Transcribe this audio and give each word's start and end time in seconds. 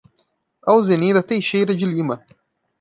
Alzenira 0.65 1.21
Teixeira 1.21 1.75
de 1.75 1.85
Lima 1.85 2.25